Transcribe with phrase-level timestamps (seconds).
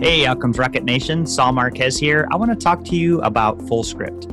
[0.00, 2.28] Hey, Outcomes Rocket Nation, Saul Marquez here.
[2.30, 4.26] I want to talk to you about FullScript.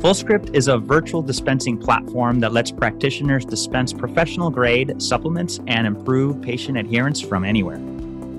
[0.00, 6.40] FullScript is a virtual dispensing platform that lets practitioners dispense professional grade supplements and improve
[6.40, 7.80] patient adherence from anywhere.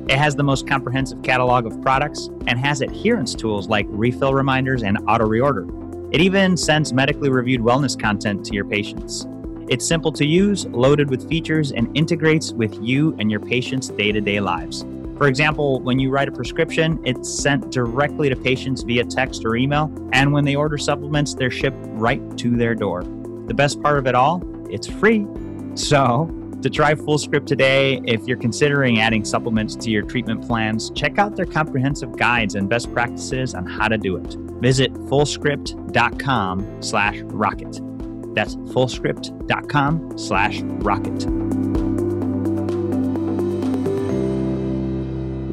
[0.07, 4.81] It has the most comprehensive catalog of products and has adherence tools like refill reminders
[4.81, 5.67] and auto reorder.
[6.13, 9.27] It even sends medically reviewed wellness content to your patients.
[9.67, 14.13] It's simple to use, loaded with features, and integrates with you and your patients' day
[14.13, 14.85] to day lives.
[15.19, 19.57] For example, when you write a prescription, it's sent directly to patients via text or
[19.57, 19.91] email.
[20.13, 23.03] And when they order supplements, they're shipped right to their door.
[23.47, 25.27] The best part of it all, it's free.
[25.75, 31.19] So, to try FullScript today, if you're considering adding supplements to your treatment plans, check
[31.19, 34.35] out their comprehensive guides and best practices on how to do it.
[34.61, 37.81] Visit fullscript.com slash rocket.
[38.35, 40.17] That's fullscript.com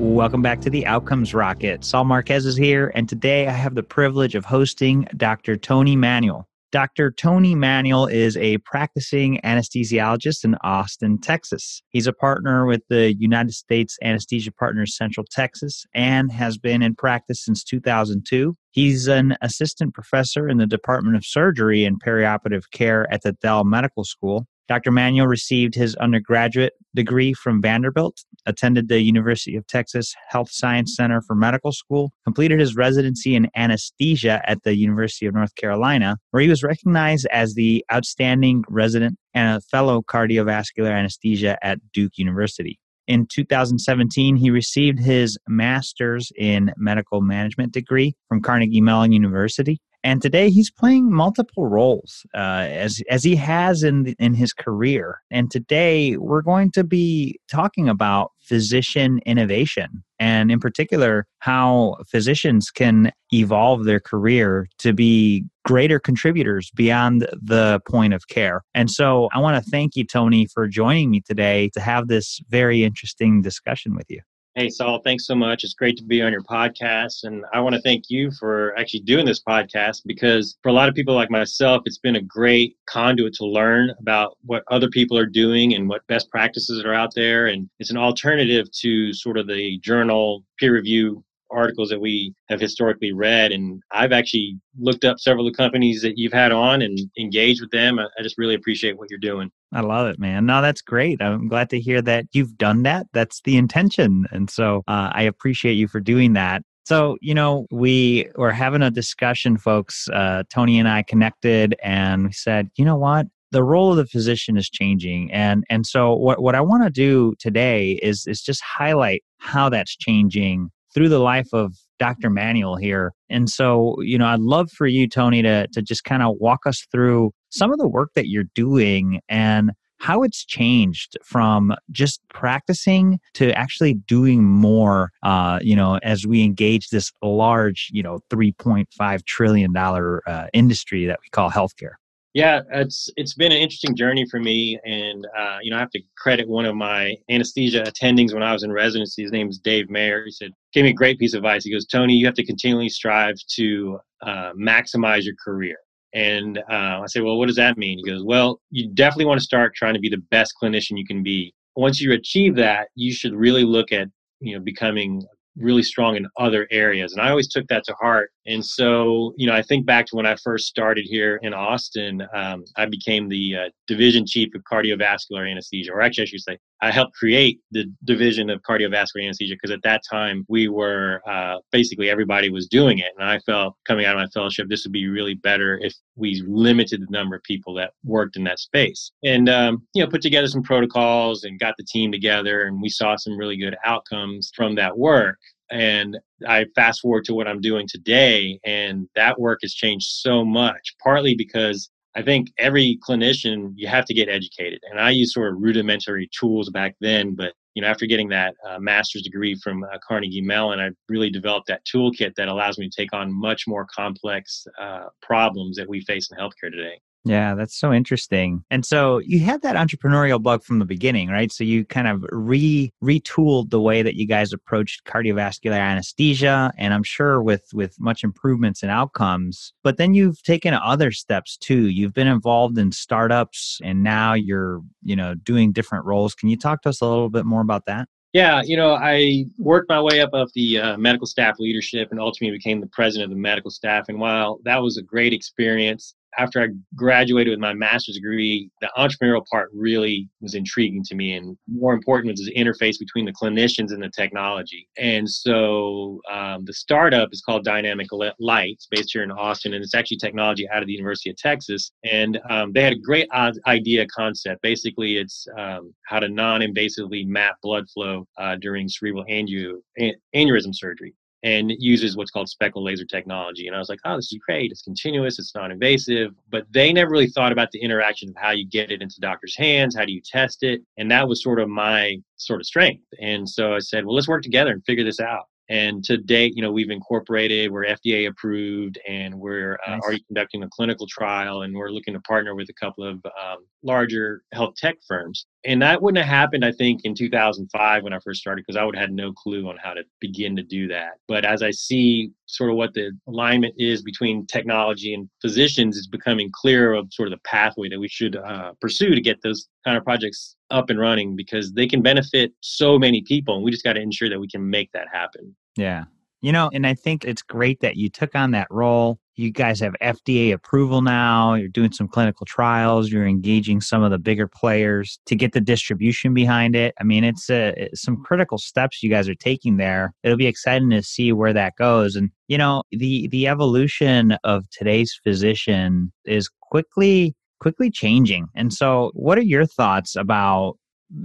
[0.07, 1.85] Welcome back to the Outcomes Rocket.
[1.85, 5.57] Saul Marquez is here, and today I have the privilege of hosting Dr.
[5.57, 6.49] Tony Manuel.
[6.73, 7.11] Dr.
[7.11, 11.83] Tony Manuel is a practicing anesthesiologist in Austin, Texas.
[11.91, 16.95] He's a partner with the United States Anesthesia Partners Central Texas and has been in
[16.95, 18.57] practice since 2002.
[18.71, 23.65] He's an assistant professor in the Department of Surgery and Perioperative Care at the Dell
[23.65, 24.91] Medical School Dr.
[24.91, 31.21] Manuel received his undergraduate degree from Vanderbilt, attended the University of Texas Health Science Center
[31.21, 36.43] for Medical School, completed his residency in anesthesia at the University of North Carolina, where
[36.43, 42.79] he was recognized as the outstanding resident and a fellow cardiovascular anesthesia at Duke University.
[43.07, 50.23] In 2017, he received his master's in medical management degree from Carnegie Mellon University and
[50.23, 55.21] today he's playing multiple roles uh, as as he has in in his career.
[55.33, 62.71] And today we're going to be talking about physician innovation, and in particular how physicians
[62.71, 68.63] can evolve their career to be greater contributors beyond the point of care.
[68.75, 72.41] And so I want to thank you, Tony, for joining me today to have this
[72.49, 74.21] very interesting discussion with you.
[74.59, 75.65] Hey, Saul, thanks so much.
[75.65, 77.25] It's great to be on your podcast.
[77.25, 80.89] And I want to thank you for actually doing this podcast because for a lot
[80.89, 85.19] of people like myself, it's been a great conduit to learn about what other people
[85.19, 87.49] are doing and what best practices are out there.
[87.49, 92.59] And it's an alternative to sort of the journal peer review articles that we have
[92.59, 93.53] historically read.
[93.53, 97.61] And I've actually looked up several of the companies that you've had on and engaged
[97.61, 97.99] with them.
[97.99, 99.51] I, just really appreciate what you're doing.
[99.77, 100.47] I love it, man.
[100.47, 101.21] No, that's great.
[101.21, 103.09] I'm glad to hear that you've done that.
[103.13, 104.25] That's the intention.
[104.31, 106.63] And so uh, I appreciate you for doing that.
[106.87, 110.09] So, you know, we were having a discussion, folks.
[110.09, 113.27] Uh, Tony and I connected and we said, you know what?
[113.53, 116.91] the role of the physician is changing and and so what, what i want to
[116.91, 122.31] do today is is just highlight how that's changing through the life of Dr.
[122.31, 123.13] Manuel here.
[123.29, 126.61] And so, you know, I'd love for you, Tony, to, to just kind of walk
[126.67, 132.21] us through some of the work that you're doing and how it's changed from just
[132.29, 138.21] practicing to actually doing more, uh, you know, as we engage this large, you know,
[138.31, 141.95] $3.5 trillion uh, industry that we call healthcare.
[142.35, 145.91] Yeah, it's it's been an interesting journey for me, and uh, you know I have
[145.93, 149.23] to credit one of my anesthesia attendings when I was in residency.
[149.23, 150.23] His name is Dave Mayer.
[150.23, 151.65] He said gave me a great piece of advice.
[151.65, 155.79] He goes, Tony, you have to continually strive to uh, maximize your career.
[156.17, 157.99] And uh, I say, well, what does that mean?
[157.99, 161.07] He goes, well, you definitely want to start trying to be the best clinician you
[161.07, 161.53] can be.
[161.77, 164.09] Once you achieve that, you should really look at
[164.41, 165.23] you know becoming
[165.59, 167.13] really strong in other areas.
[167.13, 168.31] And I always took that to heart.
[168.47, 172.23] And so, you know, I think back to when I first started here in Austin,
[172.35, 176.59] um, I became the uh, division chief of cardiovascular anesthesia, or actually, I should say,
[176.83, 181.57] I helped create the division of cardiovascular anesthesia because at that time we were uh,
[181.73, 183.13] basically everybody was doing it.
[183.19, 186.43] And I felt coming out of my fellowship, this would be really better if we
[186.47, 189.11] limited the number of people that worked in that space.
[189.25, 192.89] And, um, you know, put together some protocols and got the team together, and we
[192.89, 195.39] saw some really good outcomes from that work.
[195.71, 200.45] And I fast forward to what I'm doing today, and that work has changed so
[200.45, 204.81] much, partly because I think every clinician, you have to get educated.
[204.91, 208.55] And I used sort of rudimentary tools back then, but you know, after getting that
[208.67, 212.89] uh, master's degree from uh, Carnegie Mellon, I really developed that toolkit that allows me
[212.89, 216.99] to take on much more complex uh, problems that we face in healthcare today.
[217.27, 218.63] Yeah, that's so interesting.
[218.71, 221.51] And so you had that entrepreneurial bug from the beginning, right?
[221.51, 226.95] So you kind of re retooled the way that you guys approached cardiovascular anesthesia, and
[226.95, 229.73] I'm sure with with much improvements in outcomes.
[229.83, 231.89] But then you've taken other steps too.
[231.89, 236.33] You've been involved in startups, and now you're you know doing different roles.
[236.33, 238.09] Can you talk to us a little bit more about that?
[238.33, 242.21] Yeah, you know, I worked my way up of the uh, medical staff leadership and
[242.21, 244.11] ultimately became the president of the medical staff.
[244.11, 248.91] And while that was a great experience, after I graduated with my master's degree, the
[248.97, 251.33] entrepreneurial part really was intriguing to me.
[251.35, 254.89] And more important was the interface between the clinicians and the technology.
[254.99, 259.75] And so um, the startup is called Dynamic Lights, based here in Austin.
[259.75, 261.93] And it's actually technology out of the University of Texas.
[262.05, 263.29] And um, they had a great
[263.67, 264.63] idea concept.
[264.63, 271.15] Basically, it's um, how to non invasively map blood flow uh, during cerebral aneurysm surgery
[271.47, 273.69] and it uses what's called speckle laser technology.
[273.69, 274.73] And I was like, oh, this is great.
[274.73, 276.33] It's continuous, it's non invasive.
[276.51, 279.55] But they never really thought about the interaction of how you get it into doctors'
[279.57, 280.83] hands, how do you test it?
[280.99, 283.05] And that was sort of my sort of strength.
[283.21, 285.45] And so I said, well, let's work together and figure this out.
[285.69, 290.01] And to date, you know, we've incorporated, we're FDA approved, and we're uh, nice.
[290.01, 293.67] already conducting a clinical trial, and we're looking to partner with a couple of um,
[293.87, 295.47] larger health tech firms.
[295.65, 298.85] And that wouldn't have happened, I think, in 2005 when I first started, because I
[298.85, 301.13] would have had no clue on how to begin to do that.
[301.29, 306.07] But as I see sort of what the alignment is between technology and physicians, it's
[306.07, 309.69] becoming clear of sort of the pathway that we should uh, pursue to get those
[309.85, 313.57] kind of projects up and running because they can benefit so many people.
[313.57, 315.55] And we just got to ensure that we can make that happen.
[315.77, 316.05] Yeah.
[316.43, 319.19] You know, and I think it's great that you took on that role.
[319.37, 321.53] You guys have FDA approval now.
[321.55, 323.11] You're doing some clinical trials.
[323.11, 326.95] You're engaging some of the bigger players to get the distribution behind it.
[326.99, 330.15] I mean, it's uh, some critical steps you guys are taking there.
[330.23, 332.17] It'll be exciting to see where that goes.
[332.17, 338.47] And you know, the the evolution of today's physician is quickly quickly changing.
[338.55, 340.79] And so, what are your thoughts about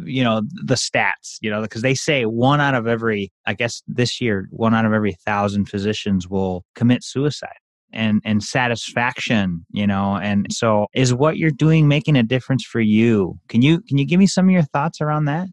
[0.04, 3.82] you know the stats you know because they say one out of every i guess
[3.88, 7.58] this year one out of every thousand physicians will commit suicide
[7.94, 12.80] and and satisfaction you know and so is what you're doing making a difference for
[12.80, 15.48] you can you can you give me some of your thoughts around that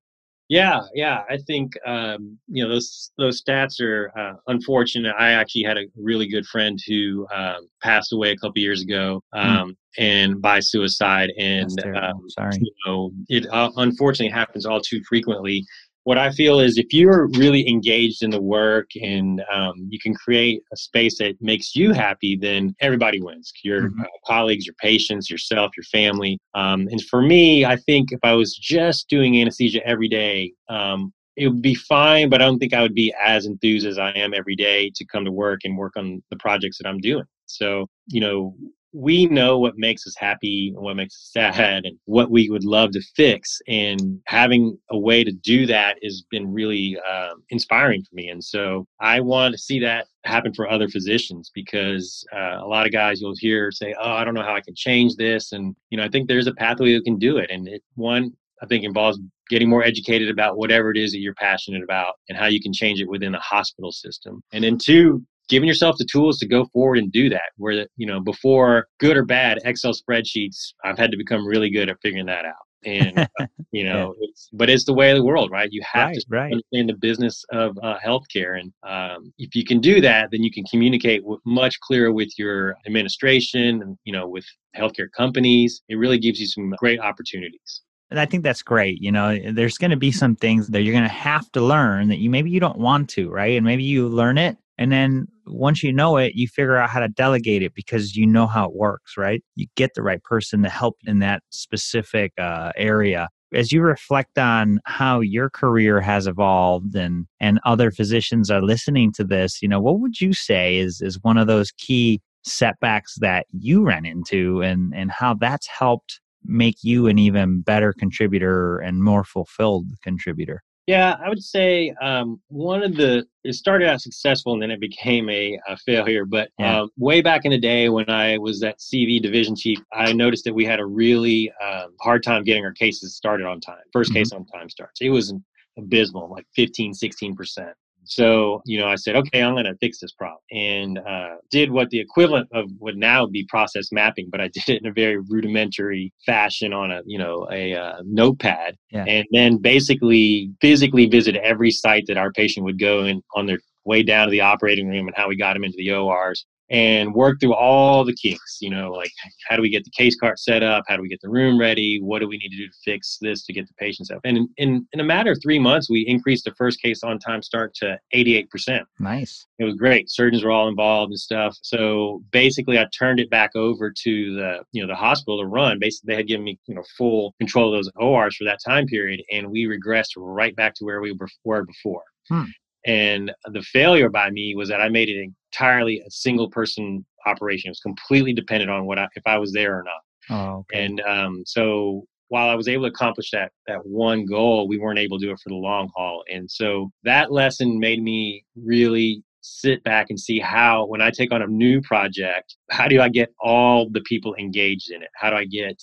[0.48, 1.24] yeah, yeah.
[1.28, 5.14] I think um, you know those those stats are uh, unfortunate.
[5.18, 9.22] I actually had a really good friend who um, passed away a couple years ago,
[9.34, 9.38] hmm.
[9.38, 9.74] um, mm.
[9.98, 11.30] and by suicide.
[11.38, 15.66] And um, sorry, you know, it uh, unfortunately happens all too frequently
[16.08, 20.14] what I feel is if you're really engaged in the work and um, you can
[20.14, 23.52] create a space that makes you happy, then everybody wins.
[23.62, 24.00] Your mm-hmm.
[24.00, 26.38] uh, colleagues, your patients, yourself, your family.
[26.54, 31.12] Um, and for me, I think if I was just doing anesthesia every day, um,
[31.36, 34.12] it would be fine, but I don't think I would be as enthused as I
[34.12, 37.24] am every day to come to work and work on the projects that I'm doing.
[37.44, 38.56] So, you know,
[38.92, 42.64] we know what makes us happy and what makes us sad and what we would
[42.64, 48.02] love to fix and having a way to do that has been really uh, inspiring
[48.02, 52.58] for me and so i want to see that happen for other physicians because uh,
[52.60, 55.14] a lot of guys you'll hear say oh i don't know how i can change
[55.16, 57.82] this and you know i think there's a pathway that can do it and it
[57.94, 58.30] one
[58.62, 59.18] i think involves
[59.50, 62.72] getting more educated about whatever it is that you're passionate about and how you can
[62.72, 66.64] change it within the hospital system and then two giving yourself the tools to go
[66.66, 71.10] forward and do that where you know before good or bad excel spreadsheets i've had
[71.10, 72.54] to become really good at figuring that out
[72.84, 74.28] and uh, you know yeah.
[74.28, 76.52] it's, but it's the way of the world right you have right, to right.
[76.52, 80.50] understand the business of uh, healthcare and um, if you can do that then you
[80.50, 84.44] can communicate much clearer with your administration and you know with
[84.76, 89.02] healthcare companies it really gives you some great opportunities and I think that's great.
[89.02, 92.08] You know, there's going to be some things that you're going to have to learn
[92.08, 93.54] that you maybe you don't want to, right?
[93.54, 97.00] And maybe you learn it and then once you know it, you figure out how
[97.00, 99.42] to delegate it because you know how it works, right?
[99.56, 103.28] You get the right person to help in that specific uh, area.
[103.52, 109.12] As you reflect on how your career has evolved and and other physicians are listening
[109.14, 113.16] to this, you know, what would you say is is one of those key setbacks
[113.20, 118.78] that you ran into and and how that's helped make you an even better contributor
[118.78, 120.62] and more fulfilled contributor?
[120.88, 124.80] Yeah, I would say um, one of the it started out successful and then it
[124.80, 126.24] became a, a failure.
[126.24, 126.80] But yeah.
[126.80, 130.44] um, way back in the day when I was that CV division chief, I noticed
[130.44, 133.76] that we had a really um, hard time getting our cases started on time.
[133.94, 134.14] 1st mm-hmm.
[134.14, 135.02] case on time starts.
[135.02, 135.34] It was
[135.76, 137.74] abysmal, like 15, 16 percent.
[138.08, 141.70] So, you know, I said, okay, I'm going to fix this problem and uh, did
[141.70, 144.92] what the equivalent of would now be process mapping, but I did it in a
[144.92, 148.76] very rudimentary fashion on a, you know, a uh, notepad.
[148.90, 149.04] Yeah.
[149.06, 153.58] And then basically physically visit every site that our patient would go in on their
[153.84, 157.14] way down to the operating room and how we got them into the ORs and
[157.14, 158.58] work through all the kinks.
[158.60, 159.10] You know, like
[159.48, 160.84] how do we get the case cart set up?
[160.88, 162.00] How do we get the room ready?
[162.00, 164.20] What do we need to do to fix this to get the patients up?
[164.24, 167.18] And in, in, in a matter of three months, we increased the first case on
[167.18, 168.82] time start to 88%.
[169.00, 169.46] Nice.
[169.58, 170.10] It was great.
[170.10, 171.56] Surgeons were all involved and stuff.
[171.62, 175.78] So basically, I turned it back over to the you know the hospital to run.
[175.78, 178.86] Basically, they had given me you know full control of those ORs for that time
[178.86, 182.02] period, and we regressed right back to where we were before.
[182.28, 182.44] Hmm.
[182.86, 185.20] And the failure by me was that I made it
[185.52, 187.68] entirely a single person operation.
[187.68, 190.02] It was completely dependent on what I, if I was there or not.
[190.30, 190.84] Oh, okay.
[190.84, 194.98] And um, so while I was able to accomplish that that one goal, we weren't
[194.98, 196.22] able to do it for the long haul.
[196.30, 201.32] And so that lesson made me really sit back and see how when I take
[201.32, 205.08] on a new project, how do I get all the people engaged in it?
[205.14, 205.80] How do I get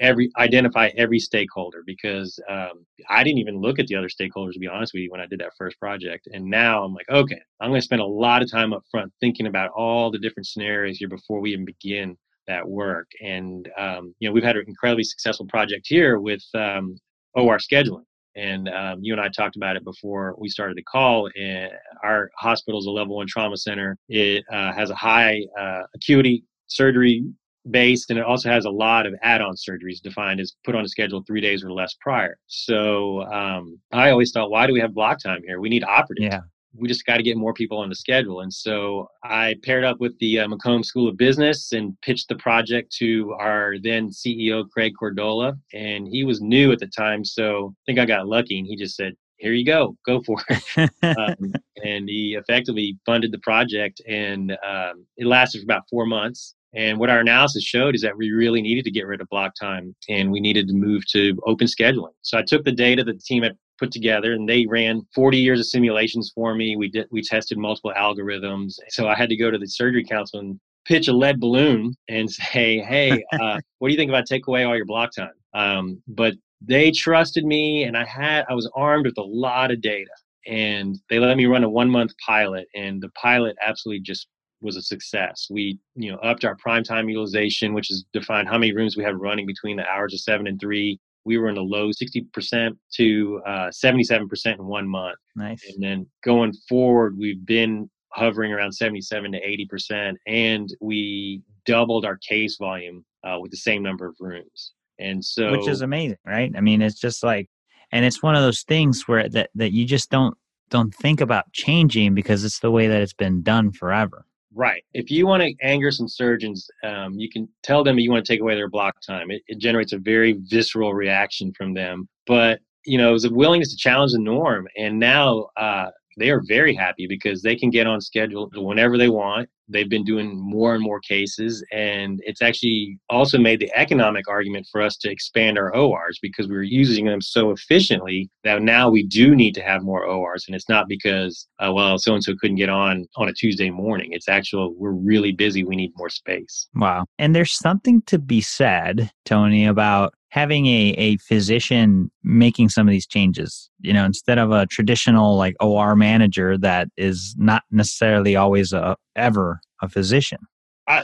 [0.00, 4.58] every identify every stakeholder because um, I didn't even look at the other stakeholders to
[4.58, 6.28] be honest with you when I did that first project.
[6.32, 9.12] And now I'm like, okay, I'm going to spend a lot of time up front
[9.20, 12.16] thinking about all the different scenarios here before we even begin
[12.46, 13.10] that work.
[13.22, 16.98] And um, you know, we've had an incredibly successful project here with um,
[17.34, 18.04] OR scheduling.
[18.36, 21.28] And um, you and I talked about it before we started the call.
[21.36, 21.70] And
[22.02, 23.98] our hospital is a level one trauma center.
[24.08, 27.24] It uh, has a high uh, acuity surgery
[27.70, 30.88] based and it also has a lot of add-on surgeries defined as put on a
[30.88, 32.38] schedule three days or less prior.
[32.46, 35.60] So um, i always thought why do we have block time here?
[35.60, 36.40] We need operatives yeah.
[36.74, 38.40] we just got to get more people on the schedule.
[38.40, 42.36] And so i paired up with the uh, McCombs school of business and pitched the
[42.36, 47.74] project to our then ceo craig cordola and he was new at the time so
[47.74, 50.90] i think i got lucky and he just said here you go, go for it.
[51.02, 56.54] um, and he effectively funded the project, and um, it lasted for about four months.
[56.74, 59.54] And what our analysis showed is that we really needed to get rid of block
[59.60, 62.12] time and we needed to move to open scheduling.
[62.22, 65.38] So I took the data that the team had put together and they ran 40
[65.38, 66.76] years of simulations for me.
[66.76, 68.74] We did we tested multiple algorithms.
[68.90, 72.30] So I had to go to the surgery council and pitch a lead balloon and
[72.52, 76.02] say, "Hey, uh, what do you think about take away all your block time?" Um,
[76.06, 80.10] but they trusted me, and I had I was armed with a lot of data,
[80.46, 84.28] and they let me run a one month pilot, and the pilot absolutely just
[84.60, 85.46] was a success.
[85.50, 89.04] We, you know, upped our prime time utilization, which is defined how many rooms we
[89.04, 90.98] have running between the hours of seven and three.
[91.24, 95.18] We were in the low 60% to uh, 77% in one month.
[95.36, 95.62] Nice.
[95.68, 102.16] And then going forward, we've been hovering around 77 to 80%, and we doubled our
[102.16, 104.72] case volume uh, with the same number of rooms.
[104.98, 106.52] And so, which is amazing, right?
[106.56, 107.48] I mean, it's just like,
[107.92, 110.36] and it's one of those things where that that you just don't
[110.68, 114.26] don't think about changing because it's the way that it's been done forever.
[114.54, 114.82] Right.
[114.94, 118.32] If you want to anger some surgeons, um, you can tell them you want to
[118.32, 119.30] take away their block time.
[119.30, 122.08] It, it generates a very visceral reaction from them.
[122.26, 124.66] But you know, it was a willingness to challenge the norm.
[124.76, 129.08] And now uh, they are very happy because they can get on schedule whenever they
[129.08, 129.48] want.
[129.68, 134.66] They've been doing more and more cases, and it's actually also made the economic argument
[134.70, 138.90] for us to expand our ORs because we were using them so efficiently that now
[138.90, 140.44] we do need to have more ORs.
[140.48, 143.70] And it's not because, uh, well, so and so couldn't get on on a Tuesday
[143.70, 144.08] morning.
[144.12, 145.62] It's actual, we're really busy.
[145.62, 146.66] We need more space.
[146.74, 147.04] Wow.
[147.20, 152.92] And there's something to be said, Tony, about having a, a physician making some of
[152.92, 158.36] these changes you know instead of a traditional like or manager that is not necessarily
[158.36, 160.38] always a, ever a physician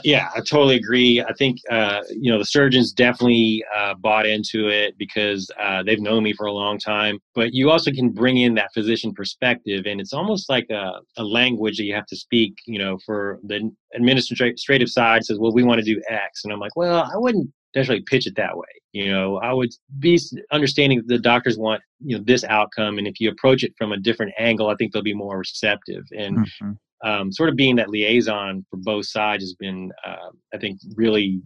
[0.03, 1.21] yeah, I totally agree.
[1.21, 5.99] I think uh, you know the surgeons definitely uh, bought into it because uh, they've
[5.99, 7.19] known me for a long time.
[7.35, 11.23] But you also can bring in that physician perspective, and it's almost like a, a
[11.23, 12.55] language that you have to speak.
[12.65, 16.59] You know, for the administrative side says, "Well, we want to do X," and I'm
[16.59, 18.67] like, "Well, I wouldn't necessarily pitch it that way.
[18.91, 19.69] You know, I would
[19.99, 20.19] be
[20.51, 23.97] understanding the doctors want you know this outcome, and if you approach it from a
[23.97, 26.03] different angle, I think they'll be more receptive.
[26.11, 27.09] And mm-hmm.
[27.09, 31.41] um, sort of being that liaison for both sides has been, uh, I think, really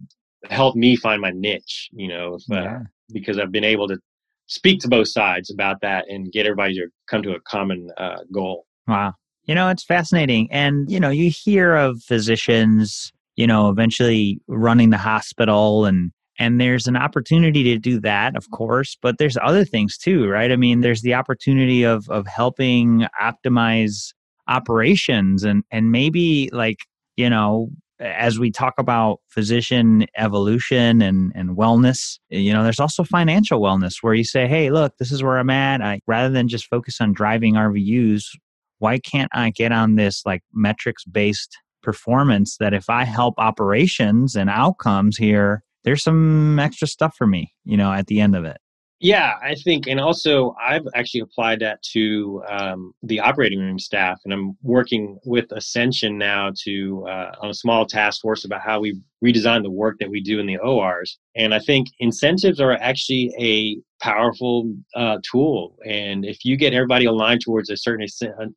[0.50, 1.90] helped me find my niche.
[1.92, 2.80] You know, if, uh,
[3.12, 3.98] because I've been able to
[4.46, 8.18] speak to both sides about that and get everybody to come to a common uh,
[8.32, 8.66] goal.
[8.86, 9.14] Wow.
[9.44, 10.48] You know, it's fascinating.
[10.52, 16.60] And, you know, you hear of physicians you know, eventually running the hospital and and
[16.60, 20.52] there's an opportunity to do that of course but there's other things too right?
[20.52, 24.12] I mean there's the opportunity of of helping optimize
[24.48, 26.78] operations and and maybe like
[27.16, 27.70] you know
[28.00, 34.02] as we talk about physician evolution and and wellness you know there's also financial wellness
[34.02, 35.80] where you say hey look this is where i'm at.
[35.80, 38.24] I, rather than just focus on driving rvus
[38.80, 44.34] why can't i get on this like metrics based performance that if I help operations
[44.34, 48.44] and outcomes here, there's some extra stuff for me, you know, at the end of
[48.44, 48.58] it.
[49.02, 54.20] Yeah, I think, and also I've actually applied that to um, the operating room staff,
[54.24, 58.78] and I'm working with Ascension now to uh, on a small task force about how
[58.78, 61.18] we redesign the work that we do in the ORs.
[61.34, 67.06] And I think incentives are actually a powerful uh, tool, and if you get everybody
[67.06, 68.06] aligned towards a certain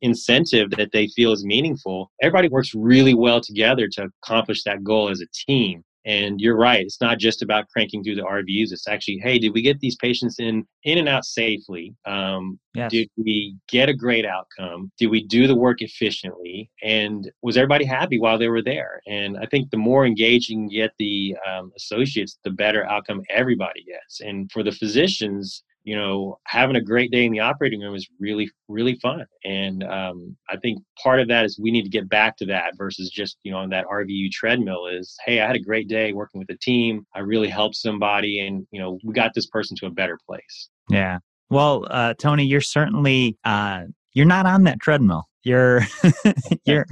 [0.02, 5.08] incentive that they feel is meaningful, everybody works really well together to accomplish that goal
[5.08, 5.82] as a team.
[6.06, 6.82] And you're right.
[6.82, 8.72] It's not just about cranking through the RVUs.
[8.72, 11.94] It's actually, hey, did we get these patients in in and out safely?
[12.06, 12.92] Um, yes.
[12.92, 14.92] Did we get a great outcome?
[14.98, 16.70] Did we do the work efficiently?
[16.82, 19.00] And was everybody happy while they were there?
[19.08, 23.84] And I think the more engaging you get the um, associates, the better outcome everybody
[23.84, 24.20] gets.
[24.20, 28.08] And for the physicians, you know, having a great day in the operating room is
[28.18, 29.24] really, really fun.
[29.44, 32.76] And um, I think part of that is we need to get back to that
[32.76, 36.12] versus just, you know, on that RVU treadmill is, hey, I had a great day
[36.12, 37.06] working with the team.
[37.14, 40.70] I really helped somebody and, you know, we got this person to a better place.
[40.90, 41.20] Yeah.
[41.50, 45.82] Well, uh, Tony, you're certainly, uh, you're not on that treadmill you're
[46.64, 46.86] you're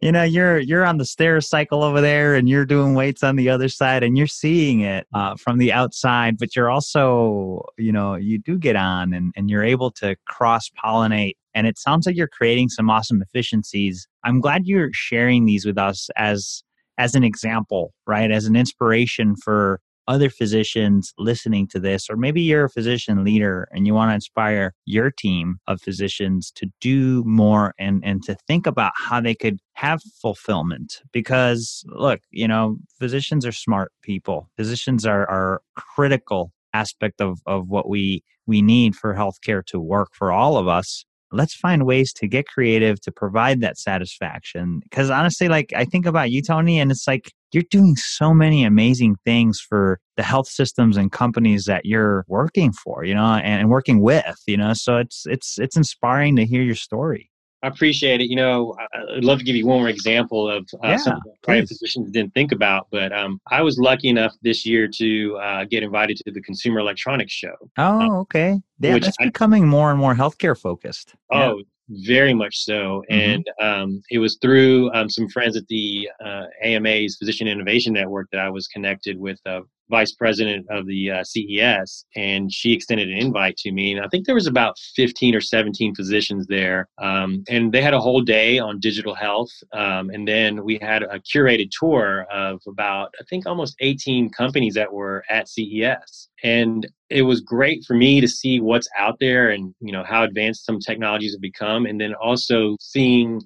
[0.00, 3.36] you know you're you're on the stair cycle over there and you're doing weights on
[3.36, 7.92] the other side and you're seeing it uh, from the outside but you're also you
[7.92, 11.36] know you do get on and, and you're able to cross pollinate.
[11.54, 14.06] And it sounds like you're creating some awesome efficiencies.
[14.24, 16.62] I'm glad you're sharing these with us as
[16.96, 18.32] as an example right?
[18.32, 23.68] As an inspiration for other physicians listening to this, or maybe you're a physician leader
[23.70, 28.34] and you want to inspire your team of physicians to do more and, and to
[28.46, 31.00] think about how they could have fulfillment.
[31.12, 34.48] Because look, you know, physicians are smart people.
[34.56, 40.08] Physicians are, are critical aspect of, of what we we need for healthcare to work
[40.14, 45.10] for all of us let's find ways to get creative to provide that satisfaction because
[45.10, 49.16] honestly like i think about you tony and it's like you're doing so many amazing
[49.24, 53.70] things for the health systems and companies that you're working for you know and, and
[53.70, 57.30] working with you know so it's it's it's inspiring to hear your story
[57.62, 58.28] I appreciate it.
[58.28, 58.76] You know,
[59.16, 62.52] I'd love to give you one more example of uh, yeah, something physicians didn't think
[62.52, 66.40] about, but um, I was lucky enough this year to uh, get invited to the
[66.40, 67.54] Consumer Electronics Show.
[67.76, 68.60] Oh, um, okay.
[68.78, 71.14] Yeah, that's I, becoming more and more healthcare focused.
[71.32, 71.64] Oh, yeah.
[72.06, 73.02] very much so.
[73.10, 73.14] Mm-hmm.
[73.14, 78.28] And um, it was through um, some friends at the uh, AMA's Physician Innovation Network
[78.30, 83.08] that I was connected with uh, vice president of the uh, CES, and she extended
[83.08, 83.92] an invite to me.
[83.92, 87.94] And I think there was about 15 or 17 physicians there, um, and they had
[87.94, 89.50] a whole day on digital health.
[89.72, 94.74] Um, and then we had a curated tour of about, I think, almost 18 companies
[94.74, 96.28] that were at CES.
[96.42, 100.24] And it was great for me to see what's out there and you know how
[100.24, 103.40] advanced some technologies have become, and then also seeing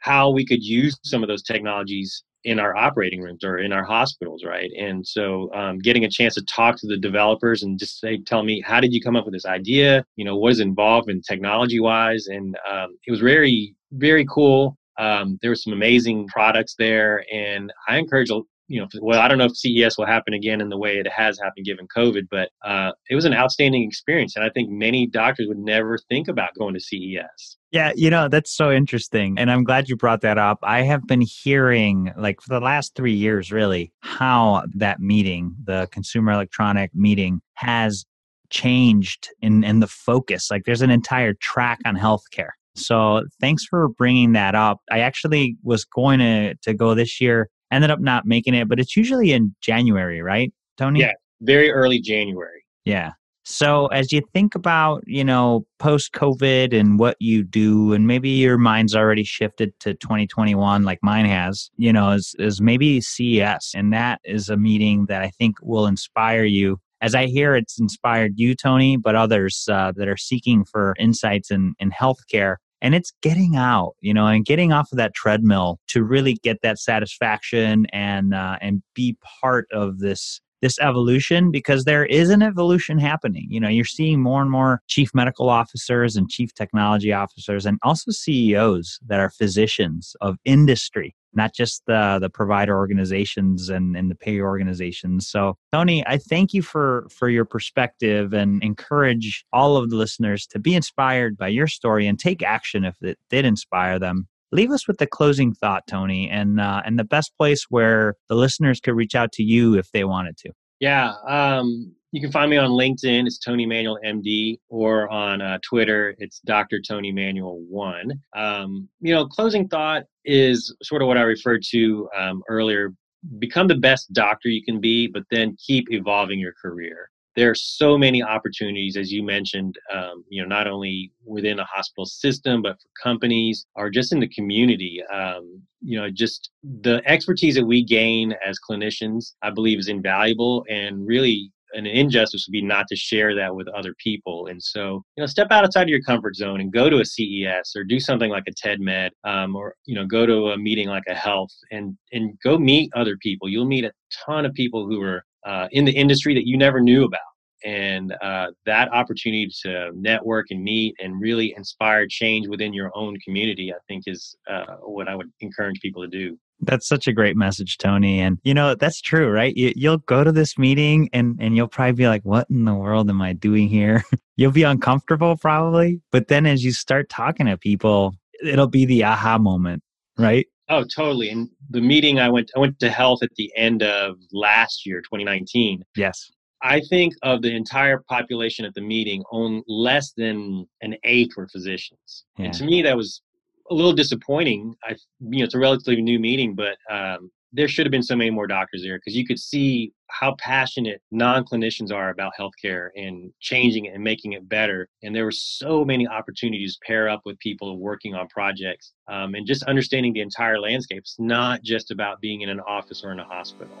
[0.00, 3.82] how we could use some of those technologies in our operating rooms or in our
[3.82, 4.70] hospitals, right?
[4.78, 8.44] And so, um, getting a chance to talk to the developers and just say, tell
[8.44, 10.04] me, how did you come up with this idea?
[10.14, 12.28] You know, what is involved in technology wise?
[12.28, 14.78] And um, it was very, very cool.
[14.96, 18.30] Um, there were some amazing products there, and I encourage
[18.68, 21.06] you know, well, I don't know if CES will happen again in the way it
[21.08, 24.34] has happened given COVID, but uh, it was an outstanding experience.
[24.34, 27.56] And I think many doctors would never think about going to CES.
[27.70, 29.38] Yeah, you know, that's so interesting.
[29.38, 30.58] And I'm glad you brought that up.
[30.62, 35.88] I have been hearing, like, for the last three years, really, how that meeting, the
[35.92, 38.04] consumer electronic meeting, has
[38.50, 40.50] changed in, in the focus.
[40.50, 42.50] Like, there's an entire track on healthcare.
[42.76, 44.80] So thanks for bringing that up.
[44.90, 48.80] I actually was going to, to go this year ended up not making it, but
[48.80, 51.00] it's usually in January, right, Tony?
[51.00, 52.64] Yeah, very early January.
[52.84, 53.12] Yeah.
[53.48, 58.28] So as you think about, you know, post COVID and what you do, and maybe
[58.30, 63.70] your mind's already shifted to 2021, like mine has, you know, is, is maybe CES.
[63.76, 66.80] And that is a meeting that I think will inspire you.
[67.00, 71.52] As I hear it's inspired you, Tony, but others uh, that are seeking for insights
[71.52, 75.80] in, in healthcare and it's getting out you know and getting off of that treadmill
[75.88, 81.84] to really get that satisfaction and uh, and be part of this this evolution because
[81.84, 83.46] there is an evolution happening.
[83.48, 87.78] You know, you're seeing more and more chief medical officers and chief technology officers and
[87.82, 94.10] also CEOs that are physicians of industry not just the the provider organizations and, and
[94.10, 95.28] the pay organizations.
[95.28, 100.46] So Tony, I thank you for for your perspective and encourage all of the listeners
[100.48, 104.26] to be inspired by your story and take action if it did inspire them.
[104.52, 108.34] Leave us with the closing thought, Tony, and uh, and the best place where the
[108.34, 110.50] listeners could reach out to you if they wanted to.
[110.80, 113.26] Yeah, um, you can find me on LinkedIn.
[113.26, 116.14] It's Tony Manuel MD, or on uh, Twitter.
[116.18, 116.80] It's Dr.
[116.80, 118.12] Tony Manuel One.
[118.34, 122.92] Um, you know, closing thought is sort of what I referred to um, earlier.
[123.38, 127.10] Become the best doctor you can be, but then keep evolving your career.
[127.36, 131.64] There are so many opportunities, as you mentioned, um, you know, not only within a
[131.64, 135.02] hospital system, but for companies or just in the community.
[135.12, 136.50] Um, you know, just
[136.82, 142.46] the expertise that we gain as clinicians, I believe, is invaluable and really an injustice
[142.46, 144.46] would be not to share that with other people.
[144.46, 147.74] And so, you know, step outside of your comfort zone and go to a CES
[147.76, 151.04] or do something like a TEDMED, um, or you know, go to a meeting like
[151.08, 153.48] a HLTH and and go meet other people.
[153.48, 153.92] You'll meet a
[154.26, 157.20] ton of people who are uh, in the industry that you never knew about.
[157.64, 163.16] And uh, that opportunity to network and meet and really inspire change within your own
[163.24, 166.38] community, I think, is uh, what I would encourage people to do.
[166.60, 168.20] That's such a great message, Tony.
[168.20, 169.54] And you know, that's true, right?
[169.56, 172.74] You, will go to this meeting and, and you'll probably be like, what in the
[172.74, 174.04] world am I doing here?
[174.36, 176.00] you'll be uncomfortable probably.
[176.12, 179.82] But then as you start talking to people, it'll be the aha moment,
[180.18, 180.46] right?
[180.68, 181.30] Oh, totally.
[181.30, 185.00] And the meeting I went I went to HLTH at the end of last year,
[185.00, 185.82] 2019.
[185.96, 186.30] Yes.
[186.62, 191.48] I think of the entire population at the meeting, on less than an eighth were
[191.48, 192.24] physicians.
[192.38, 192.46] Yeah.
[192.46, 193.22] And to me, that was
[193.70, 194.74] a little disappointing.
[194.84, 198.14] I, you know, it's a relatively new meeting, but um, there should have been so
[198.14, 203.32] many more doctors there because you could see how passionate non-clinicians are about healthcare and
[203.40, 204.88] changing it and making it better.
[205.02, 209.34] And there were so many opportunities to pair up with people working on projects um,
[209.34, 210.98] and just understanding the entire landscape.
[210.98, 213.74] It's not just about being in an office or in a hospital.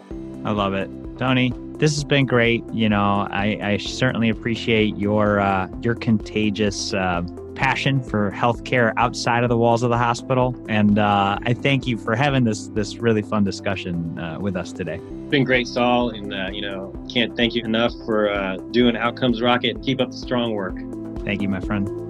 [0.44, 1.52] I love it, Tony.
[1.78, 2.64] This has been great.
[2.72, 6.94] You know, I, I certainly appreciate your uh, your contagious.
[6.94, 7.22] Uh,
[7.56, 10.54] passion for healthcare outside of the walls of the hospital.
[10.68, 14.72] And uh, I thank you for having this this really fun discussion uh, with us
[14.72, 15.00] today.
[15.00, 18.96] It's been great, Saul, and uh, you know can't thank you enough for uh, doing
[18.96, 19.82] Outcomes Rocket.
[19.82, 20.76] Keep up the strong work.
[21.24, 22.05] Thank you, my friend.